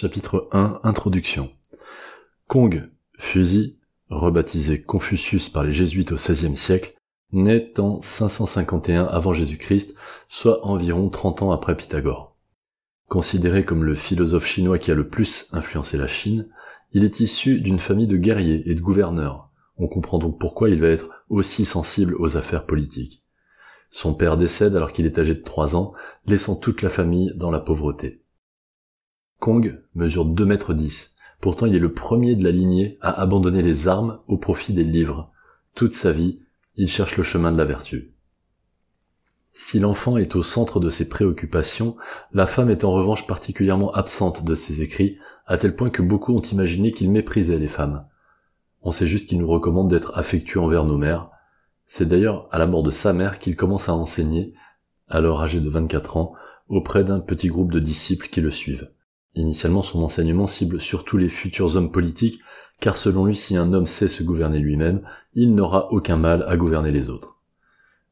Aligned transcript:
Chapitre 0.00 0.48
1 0.52 0.78
Introduction 0.84 1.50
Kong, 2.46 2.88
fusil, 3.18 3.78
rebaptisé 4.10 4.80
Confucius 4.80 5.48
par 5.48 5.64
les 5.64 5.72
jésuites 5.72 6.12
au 6.12 6.14
XVIe 6.14 6.54
siècle, 6.54 6.94
naît 7.32 7.80
en 7.80 8.00
551 8.00 9.06
avant 9.06 9.32
Jésus-Christ, 9.32 9.96
soit 10.28 10.64
environ 10.64 11.08
30 11.08 11.42
ans 11.42 11.50
après 11.50 11.76
Pythagore. 11.76 12.36
Considéré 13.08 13.64
comme 13.64 13.82
le 13.82 13.96
philosophe 13.96 14.46
chinois 14.46 14.78
qui 14.78 14.92
a 14.92 14.94
le 14.94 15.08
plus 15.08 15.48
influencé 15.50 15.96
la 15.96 16.06
Chine, 16.06 16.48
il 16.92 17.02
est 17.02 17.18
issu 17.18 17.60
d'une 17.60 17.80
famille 17.80 18.06
de 18.06 18.18
guerriers 18.18 18.70
et 18.70 18.76
de 18.76 18.80
gouverneurs. 18.80 19.50
On 19.78 19.88
comprend 19.88 20.18
donc 20.18 20.38
pourquoi 20.38 20.70
il 20.70 20.80
va 20.80 20.90
être 20.90 21.10
aussi 21.28 21.64
sensible 21.64 22.14
aux 22.20 22.36
affaires 22.36 22.66
politiques. 22.66 23.24
Son 23.90 24.14
père 24.14 24.36
décède 24.36 24.76
alors 24.76 24.92
qu'il 24.92 25.06
est 25.06 25.18
âgé 25.18 25.34
de 25.34 25.42
3 25.42 25.74
ans, 25.74 25.92
laissant 26.24 26.54
toute 26.54 26.82
la 26.82 26.88
famille 26.88 27.32
dans 27.34 27.50
la 27.50 27.58
pauvreté. 27.58 28.22
Kong 29.40 29.80
mesure 29.94 30.24
2 30.24 30.44
mètres 30.44 30.74
10. 30.74 31.14
Pourtant, 31.40 31.66
il 31.66 31.74
est 31.76 31.80
le 31.80 31.92
premier 31.92 32.34
de 32.34 32.42
la 32.42 32.50
lignée 32.50 32.98
à 33.00 33.20
abandonner 33.20 33.62
les 33.62 33.86
armes 33.86 34.18
au 34.26 34.36
profit 34.36 34.72
des 34.72 34.82
livres. 34.82 35.30
Toute 35.76 35.92
sa 35.92 36.10
vie, 36.10 36.40
il 36.76 36.88
cherche 36.88 37.16
le 37.16 37.22
chemin 37.22 37.52
de 37.52 37.56
la 37.56 37.64
vertu. 37.64 38.14
Si 39.52 39.78
l'enfant 39.78 40.16
est 40.16 40.34
au 40.34 40.42
centre 40.42 40.80
de 40.80 40.88
ses 40.88 41.08
préoccupations, 41.08 41.96
la 42.32 42.46
femme 42.46 42.68
est 42.68 42.82
en 42.82 42.90
revanche 42.90 43.28
particulièrement 43.28 43.92
absente 43.92 44.44
de 44.44 44.54
ses 44.56 44.82
écrits, 44.82 45.18
à 45.46 45.56
tel 45.56 45.76
point 45.76 45.90
que 45.90 46.02
beaucoup 46.02 46.36
ont 46.36 46.42
imaginé 46.42 46.90
qu'il 46.90 47.10
méprisait 47.10 47.58
les 47.58 47.68
femmes. 47.68 48.06
On 48.82 48.90
sait 48.90 49.06
juste 49.06 49.28
qu'il 49.28 49.38
nous 49.38 49.48
recommande 49.48 49.88
d'être 49.88 50.18
affectueux 50.18 50.60
envers 50.60 50.84
nos 50.84 50.98
mères. 50.98 51.30
C'est 51.86 52.06
d'ailleurs 52.06 52.48
à 52.50 52.58
la 52.58 52.66
mort 52.66 52.82
de 52.82 52.90
sa 52.90 53.12
mère 53.12 53.38
qu'il 53.38 53.54
commence 53.54 53.88
à 53.88 53.94
enseigner, 53.94 54.52
alors 55.08 55.42
âgé 55.42 55.60
de 55.60 55.68
24 55.68 56.16
ans, 56.16 56.34
auprès 56.68 57.04
d'un 57.04 57.20
petit 57.20 57.46
groupe 57.46 57.72
de 57.72 57.78
disciples 57.78 58.28
qui 58.28 58.40
le 58.40 58.50
suivent. 58.50 58.90
Initialement, 59.38 59.82
son 59.82 60.02
enseignement 60.02 60.48
cible 60.48 60.80
surtout 60.80 61.16
les 61.16 61.28
futurs 61.28 61.76
hommes 61.76 61.92
politiques, 61.92 62.40
car 62.80 62.96
selon 62.96 63.24
lui, 63.24 63.36
si 63.36 63.56
un 63.56 63.72
homme 63.72 63.86
sait 63.86 64.08
se 64.08 64.24
gouverner 64.24 64.58
lui-même, 64.58 65.02
il 65.32 65.54
n'aura 65.54 65.92
aucun 65.92 66.16
mal 66.16 66.44
à 66.48 66.56
gouverner 66.56 66.90
les 66.90 67.08
autres. 67.08 67.38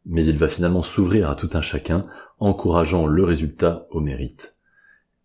Mais 0.04 0.24
il 0.24 0.38
va 0.38 0.46
finalement 0.46 0.82
s'ouvrir 0.82 1.28
à 1.28 1.34
tout 1.34 1.50
un 1.54 1.62
chacun, 1.62 2.06
encourageant 2.38 3.08
le 3.08 3.24
résultat 3.24 3.88
au 3.90 3.98
mérite. 3.98 4.56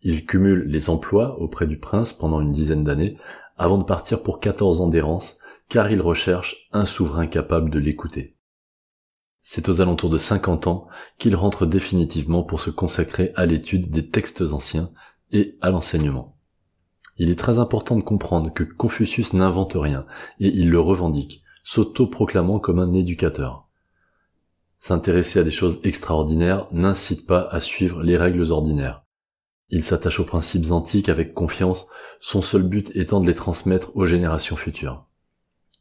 Il 0.01 0.25
cumule 0.25 0.63
les 0.63 0.89
emplois 0.89 1.39
auprès 1.39 1.67
du 1.67 1.77
prince 1.77 2.13
pendant 2.13 2.41
une 2.41 2.51
dizaine 2.51 2.83
d'années, 2.83 3.19
avant 3.55 3.77
de 3.77 3.83
partir 3.85 4.23
pour 4.23 4.39
14 4.39 4.81
ans 4.81 4.87
d'errance, 4.87 5.37
car 5.69 5.91
il 5.91 6.01
recherche 6.01 6.67
un 6.71 6.85
souverain 6.85 7.27
capable 7.27 7.69
de 7.69 7.77
l'écouter. 7.77 8.35
C'est 9.43 9.69
aux 9.69 9.81
alentours 9.81 10.09
de 10.09 10.17
50 10.17 10.65
ans 10.65 10.87
qu'il 11.19 11.35
rentre 11.35 11.67
définitivement 11.67 12.41
pour 12.41 12.59
se 12.59 12.71
consacrer 12.71 13.33
à 13.35 13.45
l'étude 13.45 13.91
des 13.91 14.07
textes 14.07 14.41
anciens 14.41 14.91
et 15.31 15.55
à 15.61 15.69
l'enseignement. 15.69 16.37
Il 17.17 17.29
est 17.29 17.39
très 17.39 17.59
important 17.59 17.95
de 17.95 18.01
comprendre 18.01 18.53
que 18.53 18.63
Confucius 18.63 19.33
n'invente 19.33 19.73
rien, 19.75 20.05
et 20.39 20.47
il 20.47 20.69
le 20.69 20.79
revendique, 20.79 21.43
s'auto-proclamant 21.63 22.59
comme 22.59 22.79
un 22.79 22.93
éducateur. 22.93 23.67
S'intéresser 24.79 25.39
à 25.39 25.43
des 25.43 25.51
choses 25.51 25.79
extraordinaires 25.83 26.67
n'incite 26.71 27.27
pas 27.27 27.47
à 27.51 27.59
suivre 27.59 28.01
les 28.01 28.17
règles 28.17 28.51
ordinaires. 28.51 29.03
Il 29.69 29.83
s'attache 29.83 30.19
aux 30.19 30.25
principes 30.25 30.71
antiques 30.71 31.09
avec 31.09 31.33
confiance, 31.33 31.87
son 32.19 32.41
seul 32.41 32.63
but 32.63 32.91
étant 32.95 33.21
de 33.21 33.27
les 33.27 33.35
transmettre 33.35 33.95
aux 33.95 34.05
générations 34.05 34.55
futures. 34.55 35.05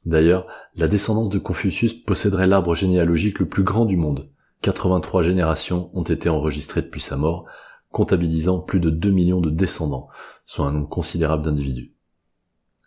D'ailleurs, 0.05 0.47
la 0.77 0.89
descendance 0.89 1.29
de 1.29 1.39
Confucius 1.39 1.93
posséderait 1.93 2.47
l'arbre 2.47 2.75
généalogique 2.75 3.39
le 3.39 3.49
plus 3.49 3.65
grand 3.65 3.85
du 3.85 3.97
monde. 3.97 4.31
83 4.63 5.23
générations 5.23 5.91
ont 5.95 6.03
été 6.03 6.29
enregistrées 6.29 6.83
depuis 6.83 7.01
sa 7.01 7.17
mort, 7.17 7.47
comptabilisant 7.91 8.61
plus 8.61 8.81
de 8.81 8.91
2 8.91 9.11
millions 9.11 9.41
de 9.41 9.51
descendants, 9.51 10.09
soit 10.45 10.67
un 10.67 10.73
nombre 10.73 10.89
considérable 10.89 11.45
d'individus. 11.45 11.95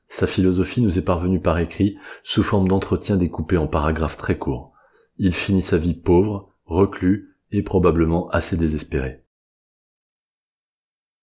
Sa 0.08 0.28
philosophie 0.28 0.82
nous 0.82 1.00
est 1.00 1.04
parvenue 1.04 1.42
par 1.42 1.58
écrit 1.58 1.98
sous 2.24 2.44
forme 2.44 2.68
d'entretiens 2.68 3.18
découpés 3.18 3.58
en 3.58 3.68
paragraphes 3.68 4.18
très 4.18 4.38
courts. 4.38 4.74
Il 5.18 5.34
finit 5.34 5.62
sa 5.62 5.78
vie 5.78 5.94
pauvre, 5.94 6.50
reclus 6.66 7.36
et 7.52 7.64
probablement 7.64 8.30
assez 8.30 8.58
désespéré. 8.58 9.24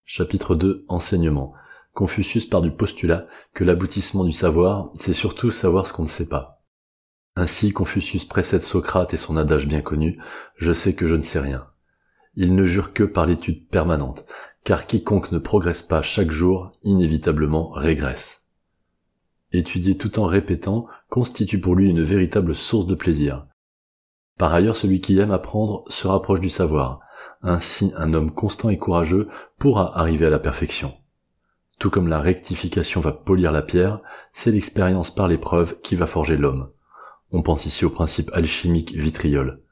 Chapitre 0.04 0.54
2 0.54 0.84
Enseignement. 0.88 1.54
Confucius 1.92 2.46
part 2.46 2.62
du 2.62 2.70
postulat 2.70 3.26
que 3.54 3.64
l'aboutissement 3.64 4.24
du 4.24 4.32
savoir, 4.32 4.90
c'est 4.94 5.12
surtout 5.12 5.50
savoir 5.50 5.86
ce 5.86 5.92
qu'on 5.92 6.04
ne 6.04 6.08
sait 6.08 6.28
pas. 6.28 6.64
Ainsi 7.36 7.72
Confucius 7.72 8.24
précède 8.24 8.62
Socrate 8.62 9.14
et 9.14 9.16
son 9.16 9.36
adage 9.36 9.66
bien 9.66 9.82
connu, 9.82 10.20
je 10.56 10.72
sais 10.72 10.94
que 10.94 11.06
je 11.06 11.16
ne 11.16 11.22
sais 11.22 11.38
rien 11.38 11.69
il 12.34 12.54
ne 12.54 12.64
jure 12.64 12.92
que 12.92 13.04
par 13.04 13.26
l'étude 13.26 13.68
permanente, 13.68 14.24
car 14.64 14.86
quiconque 14.86 15.32
ne 15.32 15.38
progresse 15.38 15.82
pas 15.82 16.02
chaque 16.02 16.30
jour, 16.30 16.72
inévitablement 16.82 17.70
régresse. 17.70 18.46
Étudier 19.52 19.96
tout 19.96 20.20
en 20.20 20.26
répétant 20.26 20.86
constitue 21.08 21.60
pour 21.60 21.74
lui 21.74 21.88
une 21.88 22.02
véritable 22.02 22.54
source 22.54 22.86
de 22.86 22.94
plaisir. 22.94 23.46
Par 24.38 24.54
ailleurs, 24.54 24.76
celui 24.76 25.00
qui 25.00 25.19
aime 25.19 25.32
apprendre 25.32 25.84
se 25.88 26.06
rapproche 26.06 26.40
du 26.40 26.50
savoir. 26.50 27.00
Ainsi, 27.42 27.92
un 27.96 28.14
homme 28.14 28.30
constant 28.30 28.69
et 28.69 28.78
courageux 28.78 29.28
pourra 29.58 29.98
arriver 29.98 30.26
à 30.26 30.30
la 30.30 30.38
perfection. 30.38 30.94
Tout 31.78 31.90
comme 31.90 32.08
la 32.08 32.20
rectification 32.20 33.00
va 33.00 33.12
polir 33.12 33.52
la 33.52 33.62
pierre, 33.62 34.00
c'est 34.32 34.50
l'expérience 34.50 35.10
par 35.10 35.28
l'épreuve 35.28 35.80
qui 35.80 35.96
va 35.96 36.06
forger 36.06 36.36
l'homme. 36.36 36.70
On 37.32 37.42
pense 37.42 37.66
ici 37.66 37.84
au 37.84 37.90
principe 37.90 38.30
alchimique 38.34 38.92
vitriol. 38.92 39.62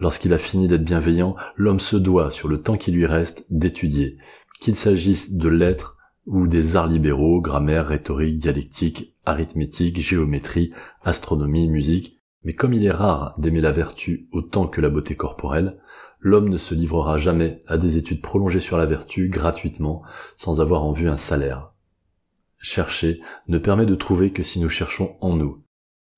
Lorsqu'il 0.00 0.32
a 0.32 0.38
fini 0.38 0.68
d'être 0.68 0.84
bienveillant, 0.84 1.34
l'homme 1.56 1.80
se 1.80 1.96
doit, 1.96 2.30
sur 2.30 2.48
le 2.48 2.62
temps 2.62 2.76
qui 2.76 2.92
lui 2.92 3.06
reste, 3.06 3.44
d'étudier, 3.50 4.16
qu'il 4.60 4.76
s'agisse 4.76 5.32
de 5.32 5.48
lettres 5.48 5.96
ou 6.26 6.46
des 6.46 6.76
arts 6.76 6.86
libéraux, 6.86 7.40
grammaire, 7.40 7.88
rhétorique, 7.88 8.38
dialectique, 8.38 9.16
arithmétique, 9.26 10.00
géométrie, 10.00 10.70
astronomie, 11.02 11.68
musique, 11.68 12.18
mais 12.44 12.52
comme 12.54 12.74
il 12.74 12.84
est 12.84 12.90
rare 12.90 13.34
d'aimer 13.38 13.60
la 13.60 13.72
vertu 13.72 14.28
autant 14.30 14.68
que 14.68 14.80
la 14.80 14.90
beauté 14.90 15.16
corporelle, 15.16 15.80
l'homme 16.20 16.48
ne 16.48 16.56
se 16.56 16.74
livrera 16.74 17.16
jamais 17.16 17.60
à 17.66 17.78
des 17.78 17.96
études 17.96 18.22
prolongées 18.22 18.60
sur 18.60 18.78
la 18.78 18.86
vertu 18.86 19.28
gratuitement, 19.28 20.02
sans 20.36 20.60
avoir 20.60 20.84
en 20.84 20.92
vue 20.92 21.08
un 21.08 21.16
salaire. 21.16 21.72
Chercher 22.58 23.20
ne 23.48 23.58
permet 23.58 23.86
de 23.86 23.94
trouver 23.94 24.30
que 24.30 24.42
si 24.42 24.60
nous 24.60 24.68
cherchons 24.68 25.16
en 25.20 25.36
nous. 25.36 25.64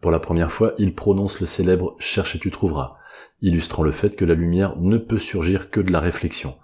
Pour 0.01 0.11
la 0.11 0.21
première 0.21 0.51
fois, 0.51 0.73
il 0.79 0.95
prononce 0.95 1.41
le 1.41 1.47
célèbre 1.47 1.97
Cherche 1.99 2.37
et 2.37 2.39
tu 2.39 2.51
trouveras, 2.51 2.97
illustrant 3.43 3.83
le 3.83 3.91
fait 3.91 4.17
que 4.17 4.25
la 4.25 4.35
lumière 4.35 4.77
ne 4.79 4.97
peut 4.97 5.19
surgir 5.19 5.71
que 5.71 5.81
de 5.81 5.93
la 5.93 6.01
réflexion. 6.01 6.57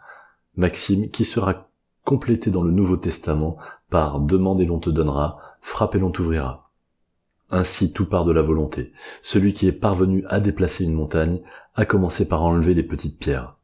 Maxime 0.57 1.11
qui 1.11 1.25
sera 1.25 1.69
complétée 2.05 2.51
dans 2.51 2.63
le 2.63 2.71
Nouveau 2.71 2.97
Testament 2.97 3.59
par 3.91 4.21
demande 4.21 4.61
et 4.61 4.65
l'on 4.65 4.79
te 4.79 4.91
donnera, 4.91 5.39
frappe 5.61 5.95
et 5.97 5.99
l'on 5.99 6.11
t'ouvrira. 6.11 6.71
Ainsi 7.51 7.93
tout 7.93 8.07
part 8.07 8.25
de 8.25 8.33
la 8.33 8.43
volonté. 8.43 8.93
Celui 9.23 9.53
qui 9.53 9.69
est 9.69 9.73
parvenu 9.73 10.25
à 10.29 10.41
déplacer 10.41 10.85
une 10.85 10.95
montagne 10.95 11.43
a 11.75 11.85
commencé 11.85 12.27
par 12.27 12.43
enlever 12.43 12.75
les 12.75 12.83
petites 12.83 13.19
pierres. 13.19 13.57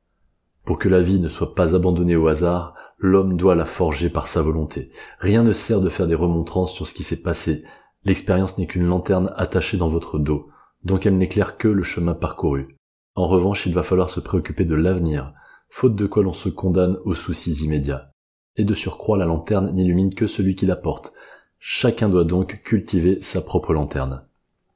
Pour 0.64 0.78
que 0.78 0.88
la 0.88 1.00
vie 1.00 1.18
ne 1.18 1.28
soit 1.28 1.54
pas 1.54 1.74
abandonnée 1.74 2.14
au 2.14 2.28
hasard, 2.28 2.74
l'homme 2.98 3.36
doit 3.36 3.56
la 3.56 3.64
forger 3.64 4.10
par 4.10 4.28
sa 4.28 4.42
volonté. 4.42 4.92
Rien 5.18 5.42
ne 5.42 5.52
sert 5.52 5.80
de 5.80 5.88
faire 5.88 6.06
des 6.06 6.14
remontrances 6.14 6.72
sur 6.72 6.86
ce 6.86 6.94
qui 6.94 7.02
s'est 7.02 7.22
passé. 7.22 7.64
L'expérience 8.04 8.58
n'est 8.58 8.66
qu'une 8.66 8.86
lanterne 8.86 9.32
attachée 9.36 9.76
dans 9.76 9.88
votre 9.88 10.18
dos, 10.18 10.48
donc 10.84 11.06
elle 11.06 11.18
n'éclaire 11.18 11.56
que 11.56 11.68
le 11.68 11.82
chemin 11.82 12.14
parcouru. 12.14 12.76
En 13.14 13.28
revanche, 13.28 13.66
il 13.66 13.74
va 13.74 13.82
falloir 13.82 14.10
se 14.10 14.20
préoccuper 14.20 14.64
de 14.64 14.74
l'avenir, 14.74 15.34
faute 15.68 15.94
de 15.94 16.06
quoi 16.06 16.22
l'on 16.22 16.32
se 16.32 16.48
condamne 16.48 16.96
aux 17.04 17.14
soucis 17.14 17.64
immédiats. 17.64 18.10
Et 18.56 18.64
de 18.64 18.74
surcroît, 18.74 19.16
la 19.16 19.26
lanterne 19.26 19.72
n'illumine 19.72 20.14
que 20.14 20.26
celui 20.26 20.56
qui 20.56 20.66
la 20.66 20.76
porte. 20.76 21.12
Chacun 21.58 22.08
doit 22.08 22.24
donc 22.24 22.62
cultiver 22.64 23.20
sa 23.22 23.40
propre 23.40 23.72
lanterne. 23.72 24.24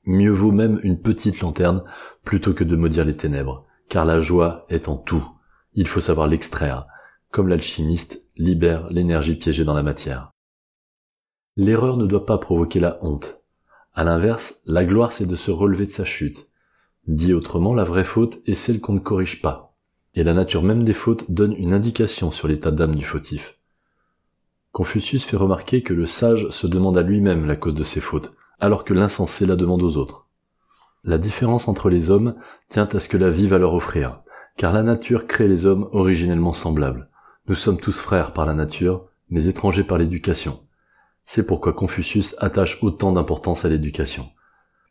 Mieux 0.04 0.30
vaut 0.30 0.52
même 0.52 0.78
une 0.84 1.00
petite 1.00 1.40
lanterne 1.40 1.82
plutôt 2.24 2.54
que 2.54 2.62
de 2.62 2.76
maudire 2.76 3.04
les 3.04 3.16
ténèbres, 3.16 3.66
car 3.88 4.04
la 4.04 4.20
joie 4.20 4.66
est 4.68 4.88
en 4.88 4.96
tout. 4.96 5.26
Il 5.74 5.88
faut 5.88 6.00
savoir 6.00 6.28
l'extraire, 6.28 6.86
comme 7.32 7.48
l'alchimiste 7.48 8.22
libère 8.36 8.88
l'énergie 8.90 9.34
piégée 9.34 9.64
dans 9.64 9.74
la 9.74 9.82
matière. 9.82 10.30
L'erreur 11.56 11.96
ne 11.96 12.06
doit 12.06 12.26
pas 12.26 12.38
provoquer 12.38 12.80
la 12.80 12.98
honte. 13.00 13.40
À 13.94 14.04
l'inverse, 14.04 14.60
la 14.66 14.84
gloire 14.84 15.12
c'est 15.12 15.26
de 15.26 15.36
se 15.36 15.50
relever 15.50 15.86
de 15.86 15.90
sa 15.90 16.04
chute, 16.04 16.48
Dit 17.06 17.34
autrement, 17.34 17.72
la 17.72 17.84
vraie 17.84 18.04
faute 18.04 18.38
est 18.46 18.54
celle 18.54 18.80
qu'on 18.80 18.94
ne 18.94 18.98
corrige 18.98 19.40
pas. 19.40 19.76
Et 20.14 20.24
la 20.24 20.34
nature 20.34 20.62
même 20.62 20.82
des 20.82 20.92
fautes 20.92 21.30
donne 21.30 21.54
une 21.56 21.72
indication 21.72 22.32
sur 22.32 22.48
l'état 22.48 22.72
d'âme 22.72 22.96
du 22.96 23.04
fautif. 23.04 23.58
Confucius 24.72 25.24
fait 25.24 25.36
remarquer 25.36 25.82
que 25.82 25.94
le 25.94 26.06
sage 26.06 26.48
se 26.48 26.66
demande 26.66 26.98
à 26.98 27.02
lui-même 27.02 27.46
la 27.46 27.54
cause 27.54 27.76
de 27.76 27.84
ses 27.84 28.00
fautes, 28.00 28.32
alors 28.58 28.84
que 28.84 28.92
l'insensé 28.92 29.46
la 29.46 29.54
demande 29.54 29.82
aux 29.82 29.96
autres. 29.96 30.26
La 31.04 31.18
différence 31.18 31.68
entre 31.68 31.90
les 31.90 32.10
hommes 32.10 32.34
tient 32.68 32.88
à 32.92 32.98
ce 32.98 33.08
que 33.08 33.16
la 33.16 33.30
vie 33.30 33.46
va 33.46 33.58
leur 33.58 33.74
offrir, 33.74 34.22
car 34.56 34.72
la 34.72 34.82
nature 34.82 35.28
crée 35.28 35.46
les 35.46 35.64
hommes 35.64 35.88
originellement 35.92 36.52
semblables. 36.52 37.08
Nous 37.46 37.54
sommes 37.54 37.78
tous 37.78 38.00
frères 38.00 38.32
par 38.32 38.46
la 38.46 38.54
nature, 38.54 39.06
mais 39.30 39.44
étrangers 39.46 39.84
par 39.84 39.98
l'éducation. 39.98 40.58
C'est 41.26 41.44
pourquoi 41.44 41.72
Confucius 41.72 42.36
attache 42.38 42.82
autant 42.82 43.10
d'importance 43.10 43.64
à 43.64 43.68
l'éducation. 43.68 44.30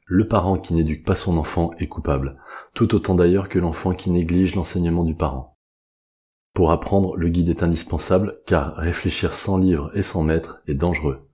Le 0.06 0.28
parent 0.28 0.58
qui 0.58 0.74
n'éduque 0.74 1.06
pas 1.06 1.16
son 1.16 1.38
enfant 1.38 1.72
est 1.78 1.88
coupable, 1.88 2.38
tout 2.74 2.94
autant 2.94 3.16
d'ailleurs 3.16 3.50
que 3.50 3.58
l'enfant 3.58 3.96
qui 3.96 4.12
néglige 4.12 4.54
l'enseignement 4.54 5.06
du 5.06 5.16
parent. 5.16 5.58
Pour 6.54 6.72
apprendre, 6.72 7.16
le 7.16 7.30
guide 7.30 7.50
est 7.50 7.64
indispensable, 7.64 8.40
car 8.46 8.76
réfléchir 8.76 9.34
sans 9.34 9.58
livre 9.58 9.90
et 9.96 10.02
sans 10.02 10.24
maître 10.24 10.62
est 10.68 10.74
dangereux. 10.76 11.28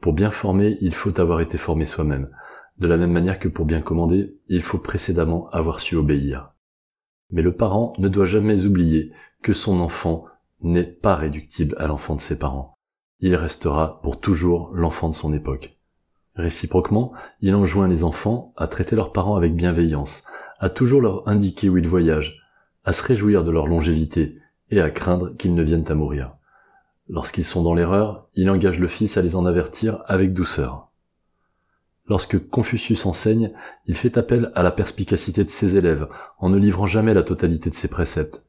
Pour 0.00 0.12
bien 0.12 0.30
former, 0.30 0.76
il 0.80 0.94
faut 0.94 1.18
avoir 1.18 1.40
été 1.40 1.58
formé 1.58 1.86
soi-même. 1.86 2.30
De 2.78 2.86
la 2.86 2.98
même 2.98 3.12
manière 3.12 3.38
que 3.38 3.48
pour 3.48 3.64
bien 3.64 3.80
commander, 3.80 4.38
il 4.46 4.62
faut 4.62 4.78
précédemment 4.78 5.48
avoir 5.48 5.80
su 5.80 5.96
obéir. 5.96 6.52
Mais 7.30 7.42
le 7.42 7.56
parent 7.56 7.94
ne 7.98 8.08
doit 8.08 8.26
jamais 8.26 8.66
oublier 8.66 9.10
que 9.42 9.54
son 9.54 9.80
enfant 9.80 10.26
n'est 10.60 10.84
pas 10.84 11.16
réductible 11.16 11.74
à 11.78 11.86
l'enfant 11.86 12.14
de 12.14 12.20
ses 12.20 12.38
parents. 12.38 12.75
Il 13.20 13.34
restera 13.34 14.00
pour 14.02 14.20
toujours 14.20 14.70
l'enfant 14.74 15.08
de 15.08 15.14
son 15.14 15.32
époque. 15.32 15.78
Réciproquement, 16.34 17.12
il 17.40 17.54
enjoint 17.54 17.88
les 17.88 18.04
enfants 18.04 18.52
à 18.56 18.66
traiter 18.66 18.94
leurs 18.94 19.12
parents 19.12 19.36
avec 19.36 19.56
bienveillance, 19.56 20.22
à 20.58 20.68
toujours 20.68 21.00
leur 21.00 21.26
indiquer 21.26 21.70
où 21.70 21.78
ils 21.78 21.88
voyagent, 21.88 22.42
à 22.84 22.92
se 22.92 23.02
réjouir 23.02 23.42
de 23.42 23.50
leur 23.50 23.66
longévité 23.66 24.38
et 24.70 24.80
à 24.80 24.90
craindre 24.90 25.34
qu'ils 25.36 25.54
ne 25.54 25.62
viennent 25.62 25.90
à 25.90 25.94
mourir. 25.94 26.36
Lorsqu'ils 27.08 27.44
sont 27.44 27.62
dans 27.62 27.74
l'erreur, 27.74 28.28
il 28.34 28.50
engage 28.50 28.78
le 28.78 28.86
fils 28.86 29.16
à 29.16 29.22
les 29.22 29.34
en 29.34 29.46
avertir 29.46 29.98
avec 30.06 30.34
douceur. 30.34 30.90
Lorsque 32.08 32.48
Confucius 32.48 33.06
enseigne, 33.06 33.52
il 33.86 33.96
fait 33.96 34.18
appel 34.18 34.52
à 34.54 34.62
la 34.62 34.70
perspicacité 34.70 35.42
de 35.42 35.50
ses 35.50 35.76
élèves, 35.76 36.08
en 36.38 36.50
ne 36.50 36.58
livrant 36.58 36.86
jamais 36.86 37.14
la 37.14 37.22
totalité 37.22 37.70
de 37.70 37.74
ses 37.74 37.88
préceptes. 37.88 38.45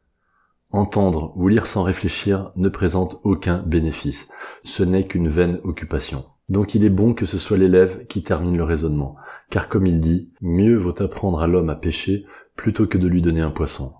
Entendre 0.71 1.31
ou 1.37 1.47
lire 1.47 1.65
sans 1.65 1.83
réfléchir 1.83 2.51
ne 2.55 2.67
présente 2.67 3.21
aucun 3.23 3.59
bénéfice, 3.59 4.29
ce 4.63 4.83
n'est 4.83 5.05
qu'une 5.05 5.29
vaine 5.29 5.59
occupation. 5.63 6.25
Donc 6.49 6.75
il 6.75 6.83
est 6.83 6.89
bon 6.89 7.13
que 7.13 7.25
ce 7.25 7.37
soit 7.37 7.57
l'élève 7.57 8.05
qui 8.07 8.21
termine 8.23 8.57
le 8.57 8.63
raisonnement, 8.63 9.15
car 9.49 9.69
comme 9.69 9.85
il 9.85 10.01
dit, 10.01 10.31
mieux 10.41 10.75
vaut 10.75 11.01
apprendre 11.01 11.39
à 11.39 11.47
l'homme 11.47 11.69
à 11.69 11.75
pêcher 11.75 12.25
plutôt 12.55 12.87
que 12.87 12.97
de 12.97 13.07
lui 13.07 13.21
donner 13.21 13.41
un 13.41 13.51
poisson. 13.51 13.93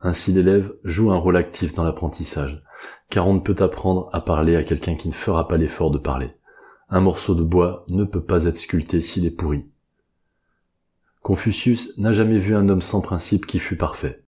Ainsi 0.00 0.32
l'élève 0.32 0.72
joue 0.84 1.10
un 1.10 1.16
rôle 1.16 1.36
actif 1.36 1.74
dans 1.74 1.84
l'apprentissage, 1.84 2.60
car 3.10 3.26
on 3.26 3.34
ne 3.34 3.40
peut 3.40 3.56
apprendre 3.58 4.08
à 4.12 4.20
parler 4.20 4.56
à 4.56 4.64
quelqu'un 4.64 4.94
qui 4.94 5.08
ne 5.08 5.14
fera 5.14 5.48
pas 5.48 5.56
l'effort 5.56 5.90
de 5.90 5.98
parler. 5.98 6.32
Un 6.88 7.00
morceau 7.00 7.34
de 7.34 7.42
bois 7.42 7.84
ne 7.88 8.04
peut 8.04 8.22
pas 8.22 8.44
être 8.44 8.56
sculpté 8.56 9.02
s'il 9.02 9.26
est 9.26 9.30
pourri. 9.30 9.70
Confucius 11.22 11.98
n'a 11.98 12.12
jamais 12.12 12.38
vu 12.38 12.54
un 12.54 12.68
homme 12.68 12.80
sans 12.80 13.00
principe 13.00 13.44
qui 13.44 13.58
fût 13.58 13.76
parfait. 13.76 14.22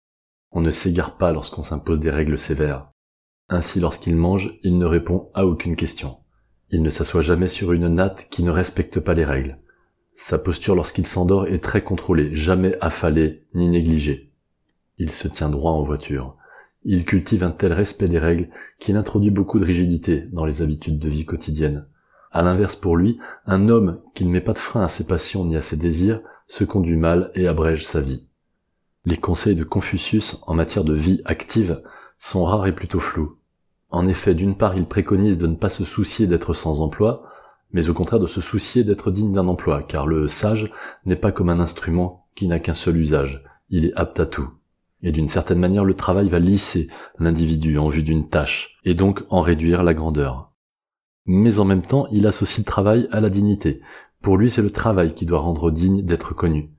On 0.58 0.62
ne 0.62 0.72
s'égare 0.72 1.18
pas 1.18 1.32
lorsqu'on 1.32 1.62
s'impose 1.62 2.00
des 2.00 2.10
règles 2.10 2.40
sévères. 2.40 2.90
Ainsi 3.48 3.80
lorsqu'il 3.80 4.16
mange, 4.16 4.58
il 4.64 4.80
ne 4.80 4.88
répond 4.88 5.30
à 5.36 5.46
aucune 5.46 5.76
question. 5.76 6.18
Il 6.72 6.82
ne 6.82 6.90
s'assoit 6.90 7.22
jamais 7.22 7.48
sur 7.48 7.74
une 7.74 7.90
natte 7.90 8.26
qui 8.32 8.42
ne 8.42 8.50
respecte 8.50 9.00
pas 9.00 9.14
les 9.14 9.24
règles. 9.24 9.60
Sa 10.16 10.40
posture 10.40 10.74
lorsqu'il 10.74 11.06
s'endort 11.06 11.46
est 11.46 11.64
très 11.64 11.84
contrôlée, 11.84 12.34
jamais 12.34 12.76
affalée 12.82 13.44
ni 13.54 13.70
négligée. 13.70 14.34
Il 14.98 15.12
se 15.12 15.28
tient 15.28 15.52
droit 15.52 15.74
en 15.74 15.84
voiture. 15.84 16.36
Il 16.84 17.06
cultive 17.06 17.44
un 17.44 17.52
tel 17.52 17.72
respect 17.72 18.08
des 18.08 18.18
règles 18.18 18.50
qu'il 18.80 18.98
introduit 18.98 19.30
beaucoup 19.30 19.60
de 19.60 19.66
rigidité 19.66 20.22
dans 20.32 20.48
les 20.48 20.64
habitudes 20.64 20.98
de 20.98 21.08
vie 21.08 21.28
quotidiennes. 21.28 21.86
À 22.32 22.42
l'inverse 22.42 22.76
pour 22.76 22.98
lui, 22.98 23.20
un 23.46 23.70
homme 23.70 24.02
qui 24.16 24.26
ne 24.26 24.32
met 24.32 24.42
pas 24.42 24.54
de 24.54 24.58
frein 24.58 24.82
à 24.82 24.90
ses 24.90 25.06
passions 25.06 25.46
ni 25.46 25.56
à 25.56 25.62
ses 25.62 25.78
désirs 25.78 26.22
se 26.48 26.64
conduit 26.64 26.98
mal 26.98 27.30
et 27.36 27.48
abrège 27.48 27.86
sa 27.86 28.02
vie. 28.02 28.28
Les 29.10 29.16
conseils 29.16 29.56
de 29.56 29.64
Confucius 29.64 30.36
en 30.48 30.54
matière 30.54 30.84
de 30.84 30.94
vie 30.94 31.22
active 31.24 31.82
sont 32.20 32.44
rares 32.44 32.68
et 32.68 32.76
plutôt 32.76 33.00
flous. 33.00 33.38
En 33.90 34.06
effet, 34.06 34.36
d'une 34.36 34.58
part, 34.58 34.76
il 34.76 34.86
préconise 34.86 35.38
de 35.38 35.48
ne 35.48 35.56
pas 35.56 35.70
se 35.70 35.86
soucier 35.86 36.28
d'être 36.28 36.54
sans 36.54 36.82
emploi, 36.82 37.24
mais 37.72 37.88
au 37.88 37.94
contraire 37.94 38.20
de 38.20 38.28
se 38.28 38.42
soucier 38.42 38.84
d'être 38.84 39.10
digne 39.10 39.32
d'un 39.32 39.48
emploi, 39.48 39.82
car 39.82 40.08
le 40.08 40.28
sage 40.28 40.70
n'est 41.06 41.16
pas 41.16 41.32
comme 41.32 41.48
un 41.48 41.62
instrument 41.62 42.28
qui 42.36 42.50
n'a 42.50 42.60
qu'un 42.60 42.74
seul 42.74 42.98
usage, 42.98 43.46
il 43.70 43.86
est 43.86 43.94
apte 43.96 44.20
à 44.20 44.26
tout. 44.26 44.50
Et 45.02 45.14
d'une 45.14 45.30
certaine 45.30 45.60
manière, 45.60 45.86
le 45.86 45.94
travail 45.94 46.28
va 46.28 46.40
lisser 46.40 46.90
l'individu 47.18 47.78
en 47.78 47.88
vue 47.88 48.04
d'une 48.04 48.28
tâche, 48.28 48.78
et 48.84 48.94
donc 48.94 49.24
en 49.30 49.40
réduire 49.40 49.84
la 49.84 49.94
grandeur. 49.94 50.52
Mais 51.26 51.60
en 51.60 51.64
même 51.64 51.82
temps, 51.82 52.08
il 52.12 52.28
associe 52.28 52.60
le 52.60 52.70
travail 52.70 53.08
à 53.14 53.22
la 53.22 53.30
dignité. 53.30 53.80
Pour 54.22 54.36
lui, 54.36 54.50
c'est 54.50 54.62
le 54.62 54.70
travail 54.70 55.14
qui 55.14 55.26
doit 55.26 55.40
rendre 55.40 55.72
digne 55.72 56.02
d'être 56.02 56.34
connu. 56.34 56.74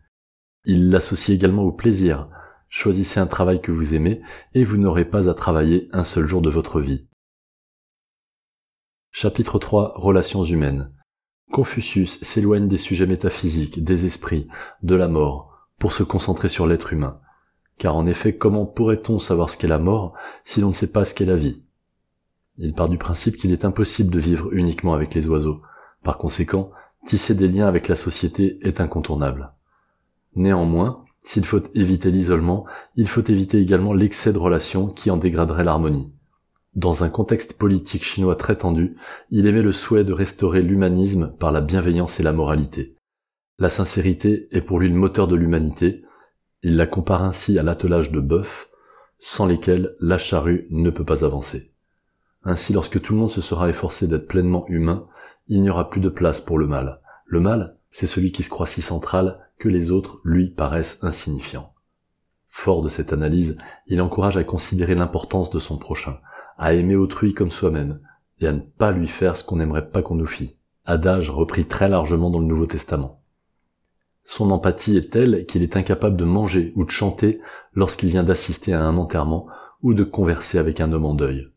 Il 0.65 0.91
l'associe 0.91 1.37
également 1.37 1.63
au 1.63 1.73
plaisir. 1.73 2.29
Choisissez 2.69 3.21
un 3.21 3.27
travail 3.27 3.61
que 3.61 3.73
vous 3.73 3.95
aimez, 3.95 4.21
et 4.55 4.65
vous 4.65 4.77
n'aurez 4.77 5.05
pas 5.05 5.29
à 5.29 5.35
travailler 5.35 5.89
un 5.93 6.05
seul 6.05 6.27
jour 6.27 6.43
de 6.43 6.51
votre 6.51 6.81
vie. 6.81 7.07
Chapitre 9.11 9.59
3 9.59 9.95
Relations 9.97 10.45
humaines 10.45 10.93
Confucius 11.51 12.23
s'éloigne 12.23 12.69
des 12.69 12.77
sujets 12.77 13.07
métaphysiques, 13.07 13.83
des 13.83 14.05
esprits, 14.05 14.49
de 14.83 14.95
la 14.95 15.09
mort, 15.09 15.69
pour 15.79 15.93
se 15.93 16.03
concentrer 16.03 16.49
sur 16.49 16.67
l'être 16.67 16.93
humain. 16.93 17.21
Car 17.79 17.97
en 17.97 18.07
effet, 18.07 18.37
comment 18.37 18.67
pourrait-on 18.67 19.19
savoir 19.19 19.49
ce 19.49 19.57
qu'est 19.57 19.69
la 19.69 19.79
mort 19.79 20.15
si 20.45 20.61
l'on 20.61 20.69
ne 20.69 20.75
sait 20.75 20.93
pas 20.93 21.05
ce 21.05 21.15
qu'est 21.15 21.25
la 21.25 21.37
vie? 21.37 21.65
Il 22.57 22.75
part 22.75 22.89
du 22.89 22.99
principe 22.99 23.37
qu'il 23.37 23.53
est 23.53 23.65
impossible 23.65 24.11
de 24.11 24.19
vivre 24.19 24.53
uniquement 24.53 24.93
avec 24.93 25.15
les 25.15 25.29
oiseaux. 25.29 25.63
Par 26.03 26.19
conséquent, 26.19 26.71
tisser 27.07 27.35
des 27.35 27.49
liens 27.49 27.69
avec 27.69 27.89
la 27.89 27.97
société 27.97 28.59
est 28.67 28.81
incontournable. 28.81 29.55
Néanmoins, 30.35 31.05
s'il 31.25 31.45
faut 31.45 31.63
éviter 31.75 32.11
l'isolement, 32.11 32.67
il 32.95 33.09
faut 33.09 33.25
éviter 33.25 33.59
également 33.59 33.93
l'excès 33.93 34.33
de 34.33 34.39
relations 34.39 34.89
qui 34.89 35.11
en 35.11 35.17
dégraderait 35.17 35.65
l'harmonie. 35.65 36.13
Dans 36.75 37.03
un 37.03 37.09
contexte 37.09 37.55
politique 37.55 38.05
chinois 38.05 38.37
très 38.37 38.57
tendu, 38.57 38.97
il 39.31 39.47
émet 39.47 39.63
le 39.63 39.73
souhait 39.73 40.05
de 40.05 40.13
restaurer 40.13 40.63
l'humanisme 40.63 41.35
par 41.39 41.51
la 41.51 41.61
bienveillance 41.61 42.21
et 42.21 42.23
la 42.23 42.33
moralité. 42.33 42.95
La 43.59 43.69
sincérité 43.69 44.49
est 44.53 44.61
pour 44.61 44.79
lui 44.79 44.89
le 44.89 44.95
moteur 44.95 45.27
de 45.27 45.35
l'humanité, 45.35 46.05
il 46.63 46.77
la 46.77 46.87
compare 46.87 47.25
ainsi 47.25 47.59
à 47.59 47.63
l'attelage 47.63 48.13
de 48.13 48.21
bœufs, 48.21 48.69
sans 49.19 49.47
lesquels 49.47 49.97
la 50.01 50.19
charrue 50.19 50.69
ne 50.71 50.91
peut 50.91 51.05
pas 51.05 51.25
avancer. 51.25 51.73
Ainsi, 52.45 52.73
lorsque 52.73 53.01
tout 53.01 53.15
le 53.15 53.19
monde 53.19 53.31
se 53.31 53.41
sera 53.41 53.69
efforcé 53.69 54.07
d'être 54.07 54.29
pleinement 54.29 54.65
humain, 54.69 55.09
il 55.49 55.61
n'y 55.61 55.71
aura 55.71 55.91
plus 55.91 56.01
de 56.01 56.09
place 56.09 56.41
pour 56.41 56.59
le 56.59 56.67
mal. 56.67 57.01
Le 57.27 57.41
mal, 57.41 57.77
c'est 57.91 58.07
celui 58.07 58.33
qui 58.33 58.43
se 58.43 58.51
croit 58.51 58.67
si 58.67 58.81
central 58.83 59.48
que 59.59 59.69
les 59.69 59.91
autres, 59.91 60.21
lui, 60.25 60.51
paraissent 60.51 60.99
insignifiants. 61.03 61.73
Fort 62.47 62.83
de 62.83 62.89
cette 62.89 63.13
analyse, 63.13 63.59
il 63.87 64.01
encourage 64.01 64.37
à 64.37 64.45
considérer 64.45 64.95
l'importance 64.95 65.51
de 65.51 65.59
son 65.59 65.79
prochain, 65.79 66.19
à 66.57 66.75
aimer 66.75 66.97
autrui 66.97 67.35
comme 67.35 67.51
soi-même, 67.51 68.01
et 68.41 68.47
à 68.47 68.53
ne 68.53 68.61
pas 68.61 68.91
lui 68.91 69.09
faire 69.09 69.37
ce 69.37 69.45
qu'on 69.45 69.57
n'aimerait 69.57 69.91
pas 69.91 70.03
qu'on 70.03 70.15
nous 70.15 70.27
fît. 70.27 70.57
Adage 70.85 71.31
repris 71.31 71.67
très 71.67 71.89
largement 71.89 72.31
dans 72.31 72.41
le 72.41 72.47
Nouveau 72.47 72.67
Testament. 72.67 73.23
Son 74.25 74.51
empathie 74.51 74.97
est 74.97 75.13
telle 75.13 75.47
qu'il 75.47 75.63
est 75.63 75.77
incapable 75.77 76.17
de 76.17 76.25
manger 76.25 76.73
ou 76.77 76.85
de 76.85 76.91
chanter 76.91 77.41
lorsqu'il 77.75 78.11
vient 78.11 78.25
d'assister 78.25 78.73
à 78.73 78.83
un 78.83 78.97
enterrement 78.97 79.47
ou 79.83 79.95
de 79.95 80.05
converser 80.05 80.59
avec 80.59 80.81
un 80.81 80.93
homme 80.93 81.07
en 81.07 81.15
deuil. 81.15 81.49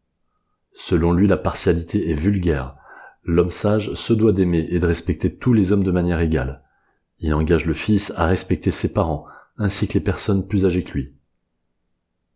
Selon 0.73 1.11
lui, 1.11 1.27
la 1.27 1.37
partialité 1.37 2.09
est 2.09 2.15
vulgaire. 2.15 2.75
L'homme 3.23 3.49
sage 3.49 3.93
se 3.93 4.13
doit 4.13 4.31
d'aimer 4.31 4.67
et 4.69 4.79
de 4.79 4.85
respecter 4.85 5.35
tous 5.35 5.53
les 5.53 5.71
hommes 5.71 5.83
de 5.83 5.91
manière 5.91 6.21
égale. 6.21 6.63
Il 7.21 7.33
engage 7.35 7.65
le 7.65 7.73
fils 7.73 8.11
à 8.17 8.25
respecter 8.25 8.71
ses 8.71 8.91
parents, 8.91 9.25
ainsi 9.57 9.87
que 9.87 9.93
les 9.93 9.99
personnes 9.99 10.47
plus 10.47 10.65
âgées 10.65 10.83
que 10.83 10.91
lui. 10.91 11.15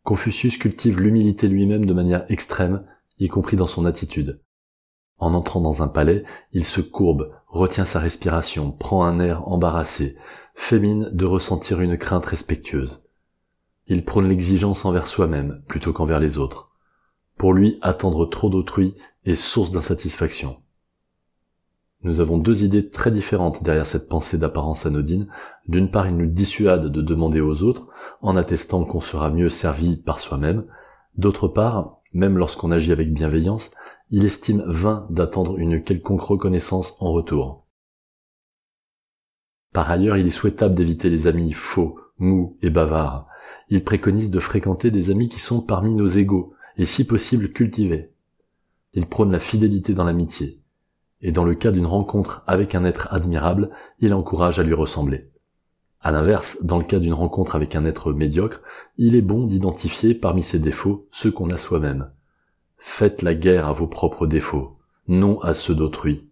Confucius 0.04 0.58
cultive 0.58 1.02
l'humilité 1.02 1.48
lui-même 1.48 1.86
de 1.86 1.94
manière 1.94 2.30
extrême, 2.32 2.86
y 3.18 3.28
compris 3.28 3.58
dans 3.58 3.66
son 3.66 3.86
attitude. 3.86 4.42
En 5.18 5.34
entrant 5.34 5.62
dans 5.62 5.82
un 5.82 5.88
palais, 5.88 6.24
il 6.52 6.64
se 6.64 6.82
courbe, 6.82 7.32
retient 7.48 7.86
sa 7.86 8.00
respiration, 8.00 8.72
prend 8.72 9.06
un 9.06 9.20
air 9.20 9.48
embarrassé, 9.48 10.18
fait 10.54 10.80
de 10.80 11.26
ressentir 11.26 11.82
une 11.82 11.98
crainte 11.98 12.26
respectueuse. 12.26 13.04
Il 13.88 14.06
prône 14.06 14.28
l'exigence 14.28 14.86
envers 14.86 15.08
soi-même 15.08 15.64
plutôt 15.68 15.94
qu'envers 15.94 16.20
les 16.20 16.38
autres. 16.38 16.72
Pour 17.38 17.54
lui, 17.54 17.80
attendre 17.82 18.26
trop 18.26 18.50
d'autrui 18.50 18.96
est 19.26 19.36
source 19.36 19.72
d'insatisfaction. 19.72 20.62
Nous 22.06 22.22
avons 22.22 22.38
deux 22.38 22.64
idées 22.64 22.88
très 22.88 23.10
différentes 23.10 23.64
derrière 23.64 23.88
cette 23.88 24.08
pensée 24.08 24.38
d'apparence 24.38 24.86
anodine. 24.86 25.26
D'une 25.68 25.90
part, 25.90 26.06
il 26.06 26.16
nous 26.16 26.28
dissuade 26.28 26.92
de 26.92 27.02
demander 27.02 27.42
aux 27.42 27.64
autres, 27.64 27.88
en 28.22 28.36
attestant 28.36 28.86
qu'on 28.86 29.02
sera 29.02 29.32
mieux 29.32 29.50
servi 29.50 29.96
par 29.96 30.20
soi-même. 30.20 30.68
D'autre 31.18 31.48
part, 31.48 31.98
même 32.14 32.38
lorsqu'on 32.38 32.70
agit 32.70 32.92
avec 32.92 33.12
bienveillance, 33.12 33.72
il 34.12 34.24
estime 34.24 34.64
vain 34.68 35.08
d'attendre 35.10 35.58
une 35.58 35.82
quelconque 35.82 36.22
reconnaissance 36.22 36.94
en 37.00 37.12
retour. 37.12 37.66
Par 39.74 39.90
ailleurs, 39.90 40.18
il 40.18 40.28
est 40.28 40.30
souhaitable 40.30 40.76
d'éviter 40.76 41.10
les 41.10 41.26
amis 41.26 41.54
faux, 41.54 41.98
mous 42.20 42.56
et 42.62 42.70
bavards. 42.70 43.26
Il 43.70 43.84
préconise 43.84 44.30
de 44.30 44.40
fréquenter 44.40 44.92
des 44.92 45.10
amis 45.10 45.28
qui 45.28 45.40
sont 45.40 45.60
parmi 45.60 45.96
nos 45.96 46.06
égaux, 46.06 46.54
et 46.78 46.86
si 46.86 47.08
possible 47.08 47.52
cultivés. 47.52 48.14
Il 48.94 49.08
prône 49.08 49.32
la 49.32 49.40
fidélité 49.40 49.96
dans 49.96 50.06
l'amitié. 50.06 50.62
Et 51.26 51.32
dans 51.32 51.44
le 51.44 51.56
cas 51.56 51.72
d'une 51.72 51.88
rencontre 51.88 52.44
avec 52.46 52.76
un 52.76 52.86
être 52.86 53.12
admirable, 53.12 53.72
il 54.00 54.14
encourage 54.14 54.60
à 54.60 54.64
lui 54.64 54.76
ressembler. 54.76 55.32
À 56.00 56.12
l'inverse, 56.12 56.60
dans 56.62 56.78
le 56.78 56.84
cas 56.84 57.00
d'une 57.00 57.16
rencontre 57.16 57.56
avec 57.56 57.74
un 57.74 57.84
être 57.84 58.14
médiocre, 58.14 58.62
il 59.00 59.16
est 59.16 59.24
bon 59.24 59.48
d'identifier 59.48 60.14
parmi 60.14 60.44
ses 60.44 60.60
défauts 60.60 61.08
ceux 61.10 61.32
qu'on 61.32 61.50
a 61.50 61.58
soi-même. 61.58 62.12
Faites 62.78 63.24
la 63.24 63.34
guerre 63.34 63.66
à 63.66 63.72
vos 63.72 63.88
propres 63.88 64.28
défauts, 64.28 64.78
non 65.08 65.42
à 65.42 65.56
ceux 65.56 65.74
d'autrui. 65.74 66.30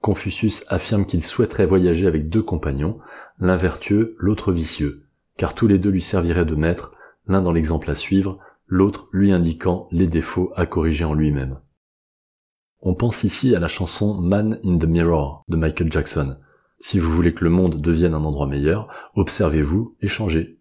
Confucius 0.00 0.64
affirme 0.66 1.06
qu'il 1.06 1.22
souhaiterait 1.22 1.64
voyager 1.64 2.08
avec 2.08 2.28
deux 2.28 2.42
compagnons, 2.42 2.98
l'un 3.38 3.54
vertueux, 3.54 4.16
l'autre 4.18 4.50
vicieux, 4.50 5.04
car 5.36 5.54
tous 5.54 5.68
les 5.68 5.78
deux 5.78 5.90
lui 5.90 6.02
serviraient 6.02 6.44
de 6.44 6.56
maître, 6.56 6.90
l'un 7.28 7.40
dans 7.40 7.52
l'exemple 7.52 7.88
à 7.88 7.94
suivre, 7.94 8.40
l'autre 8.66 9.08
lui 9.12 9.30
indiquant 9.30 9.86
les 9.92 10.08
défauts 10.08 10.50
à 10.56 10.66
corriger 10.66 11.04
en 11.04 11.14
lui-même. 11.14 11.60
On 12.82 12.94
pense 12.94 13.24
ici 13.24 13.54
à 13.54 13.60
la 13.60 13.68
chanson 13.68 14.14
Man 14.14 14.58
in 14.64 14.78
the 14.78 14.86
Mirror 14.86 15.44
de 15.48 15.56
Michael 15.56 15.92
Jackson. 15.92 16.38
Si 16.78 16.98
vous 16.98 17.10
voulez 17.10 17.34
que 17.34 17.44
le 17.44 17.50
monde 17.50 17.78
devienne 17.78 18.14
un 18.14 18.24
endroit 18.24 18.46
meilleur, 18.46 18.88
observez-vous 19.14 19.96
et 20.00 20.08
changez. 20.08 20.58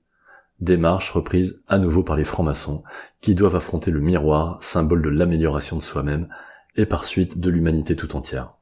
Démarche 0.60 1.12
reprise 1.12 1.64
à 1.70 1.78
nouveau 1.78 2.04
par 2.04 2.18
les 2.18 2.26
francs-maçons, 2.26 2.84
qui 3.22 3.36
doivent 3.36 3.56
affronter 3.56 3.90
le 3.90 4.02
miroir, 4.02 4.62
symbole 4.62 5.02
de 5.02 5.08
l'amélioration 5.08 5.78
de 5.78 5.82
soi-même, 5.82 6.28
et 6.76 6.86
par 6.86 7.06
suite 7.06 7.40
de 7.40 7.50
l'humanité 7.50 7.96
tout 7.96 8.14
entière. 8.18 8.58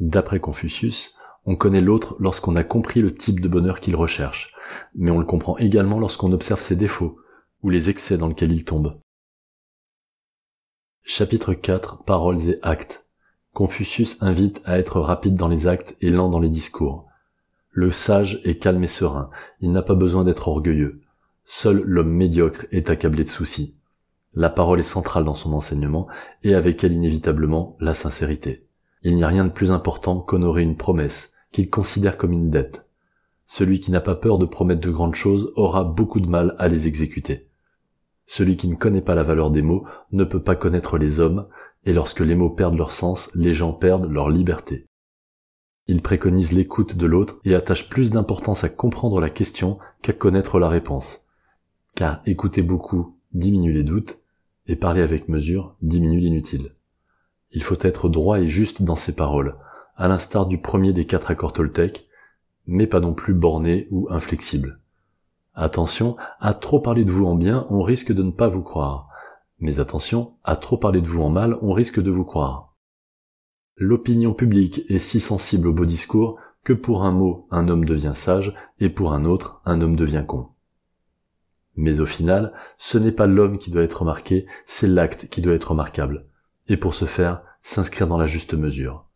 D'après 0.00 0.40
Confucius, 0.40 1.14
on 1.44 1.54
connaît 1.54 1.80
l'autre 1.80 2.16
lorsqu'on 2.18 2.56
a 2.56 2.64
compris 2.64 3.00
le 3.00 3.14
type 3.14 3.38
de 3.38 3.46
bonheur 3.46 3.78
qu'il 3.78 3.94
recherche, 3.94 4.52
mais 4.96 5.12
on 5.12 5.20
le 5.20 5.24
comprend 5.24 5.56
également 5.58 6.00
lorsqu'on 6.00 6.32
observe 6.32 6.60
ses 6.60 6.74
défauts, 6.74 7.16
ou 7.62 7.70
les 7.70 7.90
excès 7.90 8.18
dans 8.18 8.26
lesquels 8.26 8.50
il 8.50 8.64
tombe. 8.64 9.00
Chapitre 11.06 11.52
4 11.52 12.02
Paroles 12.04 12.48
et 12.48 12.58
actes 12.62 13.04
Confucius 13.52 14.16
invite 14.22 14.62
à 14.64 14.78
être 14.78 15.00
rapide 15.00 15.34
dans 15.34 15.48
les 15.48 15.66
actes 15.66 15.96
et 16.00 16.08
lent 16.08 16.30
dans 16.30 16.40
les 16.40 16.48
discours. 16.48 17.06
Le 17.70 17.90
sage 17.90 18.40
est 18.44 18.56
calme 18.56 18.82
et 18.82 18.88
serein, 18.88 19.28
il 19.60 19.70
n'a 19.70 19.82
pas 19.82 19.96
besoin 19.96 20.24
d'être 20.24 20.48
orgueilleux. 20.48 21.02
Seul 21.44 21.82
l'homme 21.84 22.10
médiocre 22.10 22.64
est 22.70 22.88
accablé 22.88 23.22
de 23.22 23.28
soucis. 23.28 23.74
La 24.32 24.48
parole 24.48 24.80
est 24.80 24.82
centrale 24.82 25.24
dans 25.24 25.34
son 25.34 25.52
enseignement, 25.52 26.08
et 26.42 26.54
avec 26.54 26.82
elle 26.82 26.94
inévitablement 26.94 27.76
la 27.80 27.92
sincérité. 27.92 28.66
Il 29.02 29.14
n'y 29.14 29.24
a 29.24 29.28
rien 29.28 29.44
de 29.44 29.52
plus 29.52 29.72
important 29.72 30.20
qu'honorer 30.20 30.62
une 30.62 30.78
promesse, 30.78 31.34
qu'il 31.52 31.68
considère 31.68 32.16
comme 32.16 32.32
une 32.32 32.48
dette. 32.48 32.88
Celui 33.44 33.78
qui 33.78 33.90
n'a 33.90 34.00
pas 34.00 34.14
peur 34.14 34.38
de 34.38 34.46
promettre 34.46 34.80
de 34.80 34.90
grandes 34.90 35.16
choses 35.16 35.52
aura 35.54 35.84
beaucoup 35.84 36.20
de 36.20 36.28
mal 36.28 36.54
à 36.58 36.66
les 36.66 36.86
exécuter. 36.86 37.43
Celui 38.26 38.56
qui 38.56 38.68
ne 38.68 38.74
connaît 38.74 39.02
pas 39.02 39.14
la 39.14 39.22
valeur 39.22 39.50
des 39.50 39.62
mots 39.62 39.84
ne 40.12 40.24
peut 40.24 40.42
pas 40.42 40.56
connaître 40.56 40.98
les 40.98 41.20
hommes, 41.20 41.46
et 41.84 41.92
lorsque 41.92 42.20
les 42.20 42.34
mots 42.34 42.50
perdent 42.50 42.78
leur 42.78 42.92
sens, 42.92 43.30
les 43.34 43.52
gens 43.52 43.72
perdent 43.72 44.10
leur 44.10 44.30
liberté. 44.30 44.86
Il 45.86 46.00
préconise 46.00 46.52
l'écoute 46.52 46.96
de 46.96 47.06
l'autre 47.06 47.40
et 47.44 47.54
attache 47.54 47.90
plus 47.90 48.10
d'importance 48.10 48.64
à 48.64 48.70
comprendre 48.70 49.20
la 49.20 49.28
question 49.28 49.78
qu'à 50.00 50.14
connaître 50.14 50.58
la 50.58 50.68
réponse. 50.68 51.26
Car 51.94 52.22
écouter 52.24 52.62
beaucoup 52.62 53.18
diminue 53.32 53.72
les 53.72 53.84
doutes, 53.84 54.24
et 54.66 54.76
parler 54.76 55.02
avec 55.02 55.28
mesure 55.28 55.76
diminue 55.82 56.20
l'inutile. 56.20 56.70
Il 57.50 57.62
faut 57.62 57.78
être 57.80 58.08
droit 58.08 58.40
et 58.40 58.48
juste 58.48 58.82
dans 58.82 58.96
ses 58.96 59.14
paroles, 59.14 59.54
à 59.96 60.08
l'instar 60.08 60.46
du 60.46 60.58
premier 60.58 60.92
des 60.92 61.04
quatre 61.04 61.30
accords 61.30 61.52
toltèques, 61.52 62.08
mais 62.66 62.86
pas 62.86 63.00
non 63.00 63.14
plus 63.14 63.34
borné 63.34 63.88
ou 63.90 64.08
inflexible. 64.10 64.80
Attention, 65.54 66.16
à 66.40 66.52
trop 66.52 66.80
parler 66.80 67.04
de 67.04 67.12
vous 67.12 67.26
en 67.26 67.36
bien, 67.36 67.66
on 67.70 67.82
risque 67.82 68.12
de 68.12 68.22
ne 68.22 68.32
pas 68.32 68.48
vous 68.48 68.62
croire. 68.62 69.08
Mais 69.60 69.78
attention, 69.78 70.34
à 70.42 70.56
trop 70.56 70.76
parler 70.76 71.00
de 71.00 71.06
vous 71.06 71.22
en 71.22 71.30
mal, 71.30 71.56
on 71.60 71.72
risque 71.72 72.00
de 72.00 72.10
vous 72.10 72.24
croire. 72.24 72.74
L'opinion 73.76 74.34
publique 74.34 74.82
est 74.88 74.98
si 74.98 75.20
sensible 75.20 75.68
au 75.68 75.72
beau 75.72 75.84
discours 75.84 76.38
que 76.64 76.72
pour 76.72 77.04
un 77.04 77.12
mot, 77.12 77.46
un 77.50 77.68
homme 77.68 77.84
devient 77.84 78.14
sage, 78.14 78.54
et 78.80 78.88
pour 78.88 79.12
un 79.12 79.24
autre, 79.24 79.60
un 79.64 79.80
homme 79.80 79.96
devient 79.96 80.24
con. 80.26 80.48
Mais 81.76 82.00
au 82.00 82.06
final, 82.06 82.52
ce 82.78 82.98
n'est 82.98 83.12
pas 83.12 83.26
l'homme 83.26 83.58
qui 83.58 83.70
doit 83.70 83.82
être 83.82 84.00
remarqué, 84.00 84.46
c'est 84.66 84.86
l'acte 84.86 85.28
qui 85.28 85.40
doit 85.40 85.54
être 85.54 85.70
remarquable. 85.70 86.26
Et 86.68 86.76
pour 86.76 86.94
ce 86.94 87.04
faire, 87.04 87.42
s'inscrire 87.62 88.06
dans 88.06 88.18
la 88.18 88.26
juste 88.26 88.54
mesure. 88.54 89.06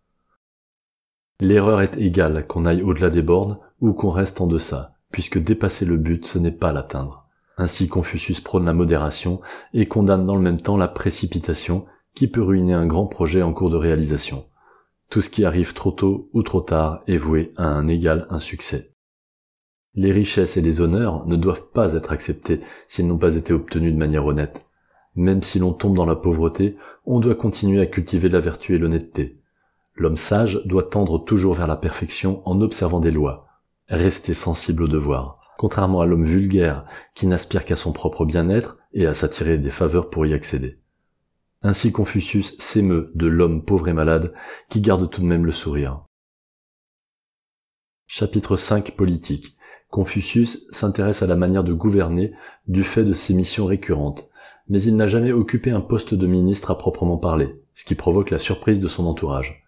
L'erreur 1.41 1.81
est 1.81 1.97
égale 1.97 2.47
qu'on 2.47 2.67
aille 2.67 2.83
au-delà 2.83 3.11
des 3.11 3.23
bornes 3.23 3.59
ou 3.81 3.93
qu'on 3.93 4.11
reste 4.11 4.41
en 4.41 4.47
deçà, 4.47 4.98
puisque 5.13 5.39
dépasser 5.39 5.85
le 5.85 5.97
but, 5.97 6.27
ce 6.27 6.39
n'est 6.39 6.53
pas 6.53 6.73
l'atteindre. 6.73 7.27
Ainsi 7.57 7.89
Confucius 7.89 8.41
prône 8.41 8.67
la 8.67 8.73
modération 8.73 9.41
et 9.75 9.87
condamne 9.87 10.27
dans 10.27 10.37
le 10.37 10.43
même 10.43 10.61
temps 10.61 10.77
la 10.77 10.89
précipitation 10.89 11.87
qui 12.15 12.29
peut 12.29 12.43
ruiner 12.43 12.73
un 12.73 12.87
grand 12.87 13.07
projet 13.07 13.43
en 13.43 13.53
cours 13.53 13.71
de 13.71 13.77
réalisation. 13.77 14.47
Tout 15.11 15.21
ce 15.21 15.31
qui 15.31 15.45
arrive 15.45 15.73
trop 15.73 15.91
tôt 15.91 16.29
ou 16.33 16.43
trop 16.43 16.61
tard 16.61 17.01
est 17.07 17.17
voué 17.17 17.53
à 17.57 17.67
un 17.67 17.89
égal 17.89 18.27
insuccès. 18.31 18.93
Les 19.95 20.13
richesses 20.13 20.57
et 20.57 20.61
les 20.61 20.81
honneurs 20.81 21.27
ne 21.27 21.35
doivent 21.35 21.71
pas 21.73 21.95
être 21.95 22.13
acceptés 22.13 22.61
s'ils 22.87 23.07
n'ont 23.07 23.19
pas 23.19 23.35
été 23.35 23.53
obtenus 23.53 23.93
de 23.93 23.99
manière 23.99 24.27
honnête. 24.27 24.65
Même 25.17 25.43
si 25.43 25.59
l'on 25.59 25.73
tombe 25.73 25.97
dans 25.97 26.07
la 26.07 26.15
pauvreté, 26.15 26.77
on 27.05 27.19
doit 27.19 27.35
continuer 27.35 27.81
à 27.81 27.87
cultiver 27.87 28.29
la 28.29 28.39
vertu 28.39 28.75
et 28.75 28.79
l'honnêteté. 28.79 29.41
L'homme 29.97 30.17
sage 30.17 30.63
doit 30.67 30.85
tendre 30.85 31.19
toujours 31.19 31.55
vers 31.55 31.67
la 31.67 31.75
perfection 31.75 32.43
en 32.45 32.61
observant 32.61 33.01
des 33.01 33.11
lois, 33.11 33.48
Restez 33.89 34.35
sensible 34.35 34.83
au 34.83 34.89
devoir. 34.89 35.41
Contrairement 35.57 36.01
à 36.01 36.07
l'homme 36.07 36.25
vulgaire 36.25 36.85
qui 37.15 37.27
n'aspire 37.27 37.65
qu'à 37.65 37.75
son 37.75 37.93
propre 37.93 38.25
bien-être 38.25 38.79
et 38.93 39.07
à 39.07 39.15
s'attirer 39.15 39.59
des 39.59 39.71
faveurs 39.71 40.11
pour 40.11 40.27
y 40.27 40.35
accéder. 40.35 40.79
Ainsi 41.63 41.91
Confucius 41.91 42.57
s'émeut 42.59 43.11
de 43.15 43.27
l'homme 43.27 43.65
pauvre 43.65 43.89
et 43.89 43.93
malade 43.93 44.33
qui 44.69 44.81
garde 44.81 45.11
tout 45.11 45.21
de 45.21 45.27
même 45.27 45.45
le 45.45 45.53
sourire. 45.53 46.05
Chapitre 48.07 48.57
5 48.57 48.93
Politique. 48.93 49.57
Confucius 49.91 50.67
s'intéresse 50.71 51.23
à 51.23 51.27
la 51.27 51.37
manière 51.37 51.65
de 51.65 51.73
gouverner 51.73 52.33
du 52.67 52.85
fait 52.85 53.05
de 53.05 53.15
ses 53.15 53.35
missions 53.35 53.67
récurrentes, 53.67 54.31
mais 54.69 54.83
il 54.83 54.97
n'a 54.97 55.07
jamais 55.07 55.33
occupé 55.33 55.71
un 55.71 55.81
poste 55.81 56.15
de 56.15 56.27
ministre 56.27 56.71
à 56.71 56.79
proprement 56.79 57.19
parler, 57.19 57.61
ce 57.75 57.85
qui 57.85 57.95
provoque 57.95 58.31
la 58.31 58.39
surprise 58.39 58.81
de 58.81 58.89
son 58.89 59.07
entourage. 59.07 59.68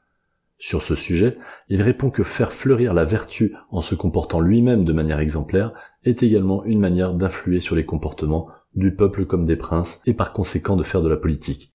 Sur 0.62 0.82
ce 0.82 0.94
sujet, 0.94 1.38
il 1.70 1.80
répond 1.80 2.10
que 2.10 2.22
faire 2.22 2.52
fleurir 2.52 2.92
la 2.92 3.04
vertu 3.04 3.54
en 3.70 3.80
se 3.80 3.94
comportant 3.94 4.40
lui-même 4.40 4.84
de 4.84 4.92
manière 4.92 5.18
exemplaire 5.18 5.72
est 6.04 6.22
également 6.22 6.64
une 6.64 6.80
manière 6.80 7.14
d'influer 7.14 7.60
sur 7.60 7.74
les 7.74 7.86
comportements 7.86 8.46
du 8.74 8.94
peuple 8.94 9.24
comme 9.24 9.46
des 9.46 9.56
princes 9.56 10.02
et 10.04 10.12
par 10.12 10.34
conséquent 10.34 10.76
de 10.76 10.82
faire 10.82 11.00
de 11.00 11.08
la 11.08 11.16
politique. 11.16 11.74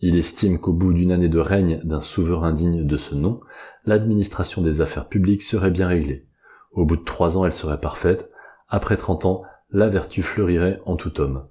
Il 0.00 0.16
estime 0.16 0.58
qu'au 0.58 0.72
bout 0.72 0.92
d'une 0.92 1.12
année 1.12 1.28
de 1.28 1.38
règne 1.38 1.80
d'un 1.84 2.00
souverain 2.00 2.52
digne 2.52 2.84
de 2.84 2.96
ce 2.96 3.14
nom, 3.14 3.38
l'administration 3.84 4.60
des 4.60 4.80
affaires 4.80 5.08
publiques 5.08 5.42
serait 5.42 5.70
bien 5.70 5.86
réglée. 5.86 6.26
Au 6.72 6.84
bout 6.84 6.96
de 6.96 7.04
trois 7.04 7.36
ans, 7.36 7.44
elle 7.44 7.52
serait 7.52 7.80
parfaite. 7.80 8.28
Après 8.68 8.96
trente 8.96 9.24
ans, 9.24 9.44
la 9.70 9.88
vertu 9.88 10.22
fleurirait 10.22 10.80
en 10.84 10.96
tout 10.96 11.20
homme. 11.20 11.46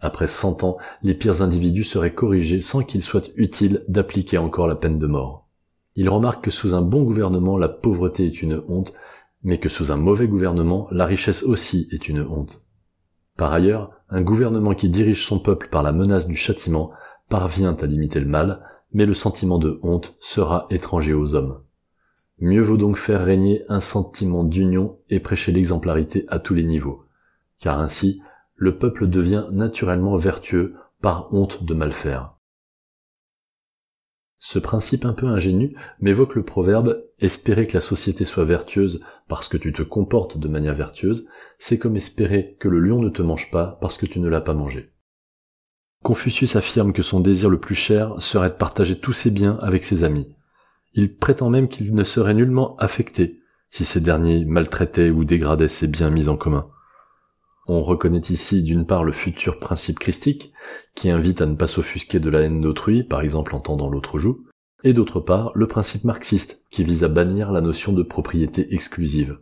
Après 0.00 0.26
cent 0.26 0.64
ans, 0.64 0.78
les 1.02 1.12
pires 1.12 1.42
individus 1.42 1.84
seraient 1.84 2.14
corrigés 2.14 2.62
sans 2.62 2.82
qu'il 2.82 3.02
soit 3.02 3.30
utile 3.36 3.84
d'appliquer 3.88 4.38
encore 4.38 4.66
la 4.66 4.76
peine 4.76 4.98
de 4.98 5.06
mort. 5.06 5.41
Il 5.94 6.08
remarque 6.08 6.44
que 6.44 6.50
sous 6.50 6.74
un 6.74 6.82
bon 6.82 7.02
gouvernement, 7.02 7.58
la 7.58 7.68
pauvreté 7.68 8.26
est 8.26 8.42
une 8.42 8.62
honte, 8.68 8.92
mais 9.42 9.58
que 9.58 9.68
sous 9.68 9.92
un 9.92 9.96
mauvais 9.96 10.28
gouvernement, 10.28 10.88
la 10.90 11.04
richesse 11.04 11.42
aussi 11.42 11.88
est 11.90 12.08
une 12.08 12.22
honte. 12.22 12.62
Par 13.36 13.52
ailleurs, 13.52 13.90
un 14.08 14.22
gouvernement 14.22 14.74
qui 14.74 14.88
dirige 14.88 15.26
son 15.26 15.38
peuple 15.38 15.68
par 15.68 15.82
la 15.82 15.92
menace 15.92 16.26
du 16.26 16.36
châtiment 16.36 16.92
parvient 17.28 17.74
à 17.74 17.86
limiter 17.86 18.20
le 18.20 18.26
mal, 18.26 18.62
mais 18.92 19.06
le 19.06 19.14
sentiment 19.14 19.58
de 19.58 19.78
honte 19.82 20.16
sera 20.20 20.66
étranger 20.70 21.14
aux 21.14 21.34
hommes. 21.34 21.62
Mieux 22.38 22.62
vaut 22.62 22.76
donc 22.76 22.96
faire 22.96 23.24
régner 23.24 23.62
un 23.68 23.80
sentiment 23.80 24.44
d'union 24.44 24.98
et 25.08 25.20
prêcher 25.20 25.52
l'exemplarité 25.52 26.24
à 26.28 26.38
tous 26.38 26.54
les 26.54 26.64
niveaux, 26.64 27.04
car 27.58 27.80
ainsi, 27.80 28.20
le 28.56 28.78
peuple 28.78 29.08
devient 29.08 29.46
naturellement 29.50 30.16
vertueux 30.16 30.74
par 31.00 31.32
honte 31.32 31.64
de 31.64 31.74
mal 31.74 31.92
faire. 31.92 32.31
Ce 34.44 34.58
principe 34.58 35.04
un 35.04 35.12
peu 35.12 35.28
ingénu 35.28 35.76
m'évoque 36.00 36.34
le 36.34 36.42
proverbe 36.42 37.04
espérer 37.20 37.68
que 37.68 37.74
la 37.74 37.80
société 37.80 38.24
soit 38.24 38.42
vertueuse 38.42 39.00
parce 39.28 39.46
que 39.46 39.56
tu 39.56 39.72
te 39.72 39.82
comportes 39.82 40.36
de 40.36 40.48
manière 40.48 40.74
vertueuse, 40.74 41.28
c'est 41.60 41.78
comme 41.78 41.94
espérer 41.94 42.56
que 42.58 42.68
le 42.68 42.80
lion 42.80 43.00
ne 43.00 43.08
te 43.08 43.22
mange 43.22 43.52
pas 43.52 43.78
parce 43.80 43.96
que 43.96 44.04
tu 44.04 44.18
ne 44.18 44.28
l'as 44.28 44.40
pas 44.40 44.52
mangé. 44.52 44.90
Confucius 46.02 46.56
affirme 46.56 46.92
que 46.92 47.04
son 47.04 47.20
désir 47.20 47.50
le 47.50 47.60
plus 47.60 47.76
cher 47.76 48.20
serait 48.20 48.50
de 48.50 48.56
partager 48.56 48.98
tous 48.98 49.12
ses 49.12 49.30
biens 49.30 49.58
avec 49.62 49.84
ses 49.84 50.02
amis. 50.02 50.34
Il 50.92 51.16
prétend 51.16 51.48
même 51.48 51.68
qu'il 51.68 51.94
ne 51.94 52.02
serait 52.02 52.34
nullement 52.34 52.74
affecté 52.78 53.38
si 53.70 53.84
ces 53.84 54.00
derniers 54.00 54.44
maltraitaient 54.44 55.10
ou 55.10 55.24
dégradaient 55.24 55.68
ses 55.68 55.86
biens 55.86 56.10
mis 56.10 56.28
en 56.28 56.36
commun. 56.36 56.68
On 57.66 57.82
reconnaît 57.82 58.18
ici 58.18 58.62
d'une 58.62 58.86
part 58.86 59.04
le 59.04 59.12
futur 59.12 59.58
principe 59.60 59.98
christique, 59.98 60.52
qui 60.94 61.10
invite 61.10 61.42
à 61.42 61.46
ne 61.46 61.54
pas 61.54 61.66
s'offusquer 61.66 62.18
de 62.18 62.28
la 62.28 62.40
haine 62.40 62.60
d'autrui, 62.60 63.04
par 63.04 63.20
exemple 63.20 63.54
en 63.54 63.60
tendant 63.60 63.88
l'autre 63.88 64.18
joue, 64.18 64.46
et 64.82 64.92
d'autre 64.92 65.20
part 65.20 65.52
le 65.54 65.66
principe 65.66 66.04
marxiste, 66.04 66.64
qui 66.70 66.82
vise 66.82 67.04
à 67.04 67.08
bannir 67.08 67.52
la 67.52 67.60
notion 67.60 67.92
de 67.92 68.02
propriété 68.02 68.74
exclusive. 68.74 69.38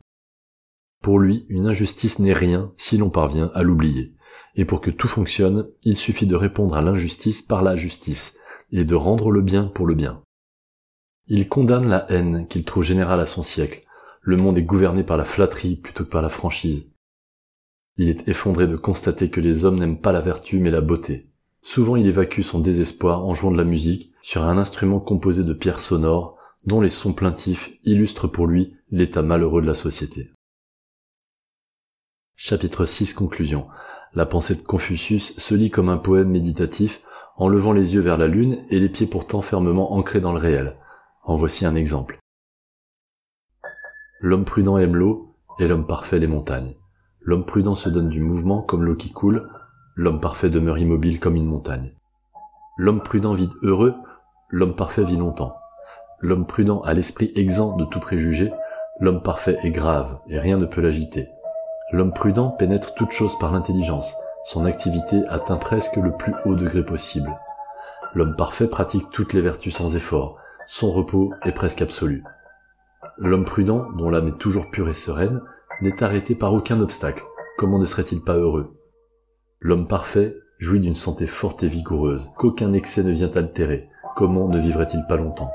Pour 1.03 1.19
lui, 1.19 1.47
une 1.49 1.67
injustice 1.67 2.19
n'est 2.19 2.35
rien 2.35 2.73
si 2.77 2.99
l'on 2.99 3.09
parvient 3.09 3.50
à 3.55 3.62
l'oublier, 3.62 4.15
et 4.55 4.67
pour 4.67 4.83
que 4.83 4.91
tout 4.91 5.09
fonctionne, 5.09 5.69
il 5.85 5.97
suffit 5.97 6.27
de 6.27 6.37
répondre 6.37 6.77
à 6.77 6.83
l'injustice 6.83 7.41
par 7.41 7.62
la 7.62 7.75
justice, 7.75 8.37
et 8.71 8.85
de 8.85 8.95
rendre 8.95 9.31
le 9.31 9.41
bien 9.41 9.65
pour 9.65 9.87
le 9.87 9.95
bien. 9.95 10.23
Il 11.27 11.49
condamne 11.49 11.89
la 11.89 12.11
haine 12.12 12.47
qu'il 12.49 12.65
trouve 12.65 12.83
générale 12.83 13.21
à 13.21 13.27
son 13.27 13.43
siècle. 13.43 13.87
Le 14.21 14.37
monde 14.37 14.59
est 14.59 14.62
gouverné 14.62 15.05
par 15.05 15.17
la 15.17 15.25
flatterie 15.25 15.77
plutôt 15.77 16.05
que 16.05 16.11
par 16.11 16.23
la 16.23 16.29
franchise. 16.29 16.89
Il 18.02 18.09
est 18.09 18.28
effondré 18.28 18.66
de 18.66 18.76
constater 18.76 19.28
que 19.28 19.42
les 19.42 19.66
hommes 19.66 19.78
n'aiment 19.78 20.00
pas 20.00 20.11
la 20.11 20.21
vertu 20.21 20.59
mais 20.59 20.71
la 20.71 20.80
beauté. 20.80 21.28
Souvent 21.61 21.97
il 21.97 22.07
évacue 22.07 22.40
son 22.40 22.59
désespoir 22.59 23.26
en 23.26 23.35
jouant 23.35 23.50
de 23.50 23.59
la 23.59 23.64
musique 23.64 24.14
sur 24.23 24.42
un 24.45 24.57
instrument 24.57 25.00
composé 25.00 25.42
de 25.42 25.52
pierres 25.52 25.80
sonores 25.80 26.38
dont 26.64 26.80
les 26.80 26.88
sons 26.88 27.12
plaintifs 27.12 27.73
illustrent 27.85 28.26
pour 28.26 28.47
lui 28.47 28.75
l'état 28.90 29.21
malheureux 29.21 29.61
de 29.61 29.66
la 29.66 29.75
société. 29.75 30.33
Chapitre 32.37 32.87
6 32.87 33.12
Conclusion. 33.12 33.69
La 34.14 34.25
pensée 34.25 34.54
de 34.54 34.62
Confucius 34.62 35.37
se 35.37 35.54
lit 35.54 35.69
comme 35.69 35.90
un 35.90 35.99
poème 35.99 36.30
méditatif 36.30 37.02
en 37.37 37.50
levant 37.50 37.75
les 37.75 37.97
yeux 37.97 38.00
vers 38.00 38.16
la 38.16 38.28
lune 38.28 38.57
et 38.71 38.80
les 38.80 38.88
pieds 38.88 39.07
pourtant 39.07 39.42
fermement 39.42 39.92
ancrés 39.92 40.21
dans 40.21 40.33
le 40.33 40.40
réel. 40.40 40.78
En 41.23 41.37
voici 41.37 41.66
un 41.66 41.75
exemple. 41.75 42.19
L'homme 44.21 44.47
prudent 44.47 44.78
aime 44.78 44.97
l'eau 44.97 45.37
et 45.59 45.69
l'homme 45.69 45.87
parfait 45.87 46.19
les 46.19 46.28
montagnes. 46.28 46.80
L'homme 47.23 47.45
prudent 47.45 47.75
se 47.75 47.89
donne 47.89 48.09
du 48.09 48.21
mouvement 48.21 48.62
comme 48.62 48.85
l'eau 48.85 48.97
qui 48.97 49.12
coule, 49.12 49.49
l'homme 49.95 50.21
parfait 50.21 50.50
demeure 50.50 50.79
immobile 50.79 51.21
comme 51.21 51.37
une 51.37 51.47
montagne. 51.47 51.93
L'homme 52.79 53.03
prudent 53.03 53.35
vit 53.35 53.50
heureux, 53.62 53.95
l'homme 54.49 54.75
parfait 54.75 55.05
vit 55.05 55.17
longtemps. 55.17 55.57
L'homme 56.21 56.47
prudent 56.47 56.81
a 56.81 56.95
l'esprit 56.95 57.31
exempt 57.35 57.77
de 57.77 57.85
tout 57.85 58.00
préjugé, 58.00 58.53
l'homme 59.00 59.23
parfait 59.23 59.59
est 59.62 59.71
grave 59.71 60.19
et 60.29 60.39
rien 60.39 60.57
ne 60.57 60.67
peut 60.67 60.81
l'agiter. 60.81 61.29
L'homme 61.93 62.12
prudent 62.12 62.50
pénètre 62.50 62.95
toute 62.95 63.12
chose 63.12 63.39
par 63.39 63.53
l'intelligence, 63.53 64.15
son 64.45 64.65
activité 64.65 65.23
atteint 65.29 65.57
presque 65.57 65.97
le 65.97 66.12
plus 66.12 66.35
haut 66.45 66.55
degré 66.55 66.85
possible. 66.85 67.37
L'homme 68.15 68.37
parfait 68.37 68.69
pratique 68.69 69.11
toutes 69.11 69.35
les 69.35 69.41
vertus 69.41 69.77
sans 69.77 69.95
effort, 69.95 70.39
son 70.67 70.91
repos 70.91 71.33
est 71.45 71.53
presque 71.53 71.83
absolu. 71.83 72.25
L'homme 73.19 73.45
prudent, 73.45 73.91
dont 73.93 74.09
l'âme 74.09 74.29
est 74.29 74.39
toujours 74.39 74.71
pure 74.71 74.89
et 74.89 74.95
sereine, 74.95 75.43
n'est 75.83 76.03
arrêté 76.03 76.35
par 76.35 76.55
aucun 76.55 76.81
obstacle, 76.81 77.25
comment 77.57 77.79
ne 77.79 77.85
serait-il 77.85 78.23
pas 78.23 78.37
heureux? 78.37 78.77
L'homme 79.61 79.89
parfait 79.89 80.35
jouit 80.59 80.81
d'une 80.81 80.95
santé 80.95 81.27
forte 81.27 81.63
et 81.63 81.69
vigoureuse, 81.69 82.31
qu'aucun 82.37 82.73
excès 82.73 83.03
ne 83.03 83.13
vient 83.13 83.31
altérer, 83.35 83.89
comment 84.17 84.49
ne 84.49 84.59
vivrait-il 84.59 85.05
pas 85.09 85.17
longtemps? 85.17 85.51